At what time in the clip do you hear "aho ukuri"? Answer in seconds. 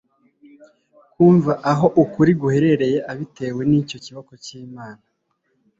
1.71-2.31